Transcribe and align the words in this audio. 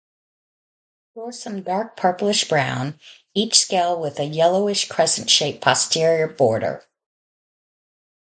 Dorsum 1.15 1.63
dark 1.63 1.95
purplish 1.95 2.49
brown, 2.49 2.99
each 3.35 3.59
scale 3.59 4.01
with 4.01 4.17
a 4.19 4.23
yellowish 4.25 4.87
crescent-shaped 4.89 5.61
posterior 5.63 6.27
border. 6.27 6.83